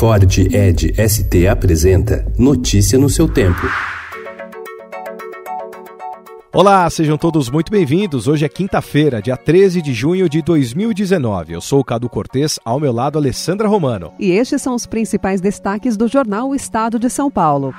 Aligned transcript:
Ford 0.00 0.38
Ed 0.38 0.94
ST 0.96 1.46
apresenta 1.46 2.24
Notícia 2.38 2.98
no 2.98 3.10
seu 3.10 3.28
tempo. 3.28 3.60
Olá, 6.54 6.88
sejam 6.88 7.18
todos 7.18 7.50
muito 7.50 7.70
bem-vindos. 7.70 8.26
Hoje 8.26 8.46
é 8.46 8.48
quinta-feira, 8.48 9.20
dia 9.20 9.36
13 9.36 9.82
de 9.82 9.92
junho 9.92 10.26
de 10.26 10.40
2019. 10.40 11.52
Eu 11.52 11.60
sou 11.60 11.80
o 11.80 11.84
Cadu 11.84 12.08
Cortês, 12.08 12.58
ao 12.64 12.80
meu 12.80 12.94
lado 12.94 13.18
Alessandra 13.18 13.68
Romano. 13.68 14.14
E 14.18 14.30
estes 14.30 14.62
são 14.62 14.74
os 14.74 14.86
principais 14.86 15.38
destaques 15.38 15.98
do 15.98 16.08
jornal 16.08 16.48
O 16.48 16.54
Estado 16.54 16.98
de 16.98 17.10
São 17.10 17.30
Paulo. 17.30 17.74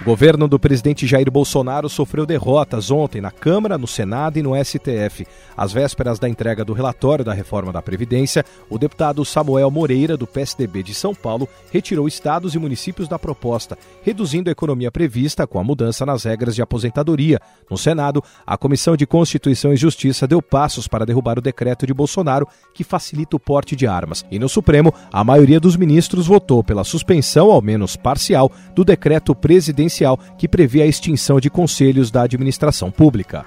O 0.00 0.04
governo 0.04 0.48
do 0.48 0.58
presidente 0.58 1.06
Jair 1.06 1.30
Bolsonaro 1.30 1.86
sofreu 1.86 2.24
derrotas 2.24 2.90
ontem 2.90 3.20
na 3.20 3.30
Câmara, 3.30 3.76
no 3.76 3.86
Senado 3.86 4.38
e 4.38 4.42
no 4.42 4.52
STF. 4.56 5.26
Às 5.54 5.74
vésperas 5.74 6.18
da 6.18 6.26
entrega 6.26 6.64
do 6.64 6.72
relatório 6.72 7.22
da 7.22 7.34
reforma 7.34 7.70
da 7.70 7.82
Previdência, 7.82 8.42
o 8.70 8.78
deputado 8.78 9.22
Samuel 9.26 9.70
Moreira, 9.70 10.16
do 10.16 10.26
PSDB 10.26 10.82
de 10.82 10.94
São 10.94 11.14
Paulo, 11.14 11.46
retirou 11.70 12.08
estados 12.08 12.54
e 12.54 12.58
municípios 12.58 13.08
da 13.08 13.18
proposta, 13.18 13.76
reduzindo 14.02 14.48
a 14.48 14.52
economia 14.52 14.90
prevista 14.90 15.46
com 15.46 15.58
a 15.58 15.64
mudança 15.64 16.06
nas 16.06 16.24
regras 16.24 16.54
de 16.54 16.62
aposentadoria. 16.62 17.38
No 17.70 17.76
Senado, 17.76 18.24
a 18.46 18.56
Comissão 18.56 18.96
de 18.96 19.06
Constituição 19.06 19.70
e 19.70 19.76
Justiça 19.76 20.26
deu 20.26 20.40
passos 20.40 20.88
para 20.88 21.04
derrubar 21.04 21.38
o 21.38 21.42
decreto 21.42 21.86
de 21.86 21.92
Bolsonaro 21.92 22.48
que 22.72 22.82
facilita 22.82 23.36
o 23.36 23.40
porte 23.40 23.76
de 23.76 23.86
armas. 23.86 24.24
E 24.30 24.38
no 24.38 24.48
Supremo, 24.48 24.94
a 25.12 25.22
maioria 25.22 25.60
dos 25.60 25.76
ministros 25.76 26.26
votou 26.26 26.64
pela 26.64 26.84
suspensão, 26.84 27.50
ao 27.50 27.60
menos 27.60 27.96
parcial, 27.96 28.50
do 28.74 28.82
decreto 28.82 29.34
presidencial 29.34 29.89
que 30.38 30.48
prevê 30.48 30.82
a 30.82 30.86
extinção 30.86 31.40
de 31.40 31.50
conselhos 31.50 32.10
da 32.10 32.22
administração 32.22 32.90
pública. 32.90 33.44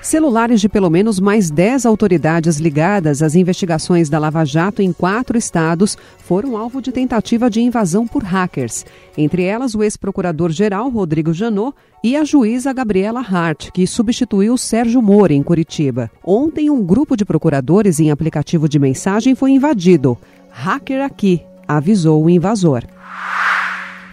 Celulares 0.00 0.60
de 0.60 0.68
pelo 0.68 0.88
menos 0.88 1.18
mais 1.18 1.50
10 1.50 1.84
autoridades 1.84 2.58
ligadas 2.58 3.20
às 3.20 3.34
investigações 3.34 4.08
da 4.08 4.18
Lava 4.18 4.44
Jato 4.44 4.80
em 4.80 4.92
quatro 4.92 5.36
estados 5.36 5.98
foram 6.18 6.56
alvo 6.56 6.80
de 6.80 6.92
tentativa 6.92 7.50
de 7.50 7.60
invasão 7.60 8.06
por 8.06 8.22
hackers. 8.22 8.86
Entre 9.16 9.42
elas, 9.42 9.74
o 9.74 9.82
ex-procurador-geral 9.82 10.88
Rodrigo 10.88 11.34
Janot 11.34 11.76
e 12.02 12.16
a 12.16 12.24
juíza 12.24 12.72
Gabriela 12.72 13.20
Hart, 13.20 13.70
que 13.72 13.86
substituiu 13.86 14.56
Sérgio 14.56 15.02
Moro 15.02 15.32
em 15.32 15.42
Curitiba. 15.42 16.08
Ontem, 16.24 16.70
um 16.70 16.82
grupo 16.82 17.16
de 17.16 17.24
procuradores 17.24 17.98
em 17.98 18.10
aplicativo 18.12 18.68
de 18.68 18.78
mensagem 18.78 19.34
foi 19.34 19.50
invadido. 19.50 20.16
Hacker 20.48 21.04
aqui, 21.04 21.42
avisou 21.66 22.24
o 22.24 22.30
invasor. 22.30 22.84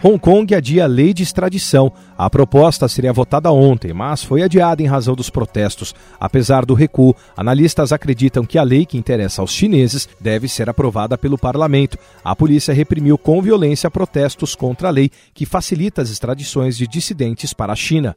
Hong 0.06 0.20
Kong 0.20 0.54
adia 0.54 0.84
a 0.84 0.86
lei 0.86 1.12
de 1.12 1.24
extradição. 1.24 1.92
A 2.16 2.30
proposta 2.30 2.86
seria 2.86 3.12
votada 3.12 3.50
ontem, 3.50 3.92
mas 3.92 4.22
foi 4.22 4.40
adiada 4.40 4.80
em 4.80 4.86
razão 4.86 5.16
dos 5.16 5.28
protestos. 5.28 5.92
Apesar 6.20 6.64
do 6.64 6.74
recuo, 6.74 7.12
analistas 7.36 7.90
acreditam 7.90 8.44
que 8.44 8.56
a 8.56 8.62
lei 8.62 8.86
que 8.86 8.96
interessa 8.96 9.42
aos 9.42 9.50
chineses 9.50 10.08
deve 10.20 10.46
ser 10.46 10.70
aprovada 10.70 11.18
pelo 11.18 11.36
parlamento. 11.36 11.98
A 12.22 12.36
polícia 12.36 12.72
reprimiu 12.72 13.18
com 13.18 13.42
violência 13.42 13.90
protestos 13.90 14.54
contra 14.54 14.86
a 14.86 14.92
lei 14.92 15.10
que 15.34 15.44
facilita 15.44 16.02
as 16.02 16.08
extradições 16.08 16.76
de 16.76 16.86
dissidentes 16.86 17.52
para 17.52 17.72
a 17.72 17.76
China. 17.76 18.16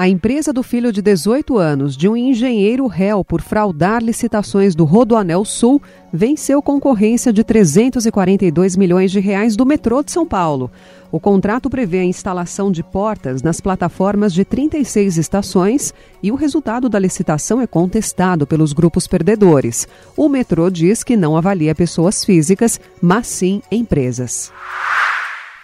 A 0.00 0.08
empresa 0.08 0.50
do 0.50 0.62
filho 0.62 0.90
de 0.94 1.02
18 1.02 1.58
anos 1.58 1.94
de 1.94 2.08
um 2.08 2.16
engenheiro 2.16 2.86
réu 2.86 3.22
por 3.22 3.42
fraudar 3.42 4.02
licitações 4.02 4.74
do 4.74 4.86
Rodoanel 4.86 5.44
Sul 5.44 5.78
venceu 6.10 6.62
concorrência 6.62 7.30
de 7.30 7.44
342 7.44 8.76
milhões 8.76 9.12
de 9.12 9.20
reais 9.20 9.56
do 9.56 9.66
metrô 9.66 10.02
de 10.02 10.10
São 10.10 10.26
Paulo. 10.26 10.70
O 11.12 11.20
contrato 11.20 11.68
prevê 11.68 11.98
a 11.98 12.04
instalação 12.04 12.72
de 12.72 12.82
portas 12.82 13.42
nas 13.42 13.60
plataformas 13.60 14.32
de 14.32 14.42
36 14.42 15.18
estações 15.18 15.92
e 16.22 16.32
o 16.32 16.34
resultado 16.34 16.88
da 16.88 16.98
licitação 16.98 17.60
é 17.60 17.66
contestado 17.66 18.46
pelos 18.46 18.72
grupos 18.72 19.06
perdedores. 19.06 19.86
O 20.16 20.30
metrô 20.30 20.70
diz 20.70 21.04
que 21.04 21.14
não 21.14 21.36
avalia 21.36 21.74
pessoas 21.74 22.24
físicas, 22.24 22.80
mas 23.02 23.26
sim 23.26 23.60
empresas. 23.70 24.50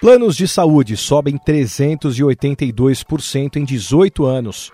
Planos 0.06 0.36
de 0.36 0.46
saúde 0.46 0.96
sobem 0.96 1.36
382% 1.36 3.56
em 3.56 3.64
18 3.64 4.24
anos. 4.24 4.70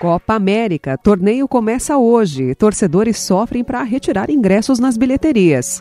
Copa 0.00 0.34
América. 0.34 0.98
Torneio 0.98 1.46
começa 1.46 1.96
hoje. 1.96 2.52
Torcedores 2.56 3.20
sofrem 3.20 3.62
para 3.62 3.84
retirar 3.84 4.28
ingressos 4.28 4.80
nas 4.80 4.96
bilheterias. 4.96 5.80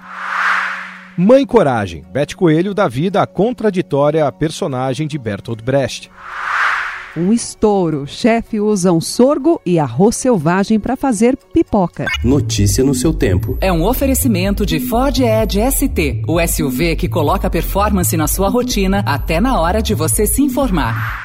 Mãe 1.17 1.43
Coragem. 1.43 2.05
Bete 2.13 2.35
Coelho 2.35 2.75
dá 2.75 2.87
vida 2.87 3.19
à 3.19 3.25
contraditória 3.25 4.31
personagem 4.31 5.07
de 5.07 5.17
Bertolt 5.17 5.63
Brecht. 5.63 6.11
Um 7.17 7.31
estouro. 7.31 8.05
Chefe 8.05 8.59
usa 8.59 8.91
um 8.91 8.99
sorgo 8.99 9.61
e 9.65 9.79
arroz 9.79 10.17
selvagem 10.17 10.79
para 10.79 10.97
fazer 10.97 11.37
pipoca. 11.53 12.05
Notícia 12.23 12.83
no 12.83 12.93
seu 12.93 13.13
tempo. 13.13 13.57
É 13.61 13.71
um 13.71 13.85
oferecimento 13.85 14.65
de 14.65 14.79
Ford 14.79 15.17
Edge 15.19 15.59
ST, 15.71 16.23
o 16.27 16.45
SUV 16.45 16.95
que 16.97 17.07
coloca 17.07 17.49
performance 17.49 18.17
na 18.17 18.27
sua 18.27 18.49
rotina 18.49 19.01
até 19.05 19.39
na 19.39 19.59
hora 19.59 19.81
de 19.81 19.93
você 19.93 20.27
se 20.27 20.41
informar. 20.41 21.24